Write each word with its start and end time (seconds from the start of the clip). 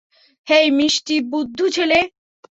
হেই, 0.47 0.65
মিষ্টি 0.71 1.15
বুদ্ধু 1.31 1.65
ছেলে। 1.71 1.99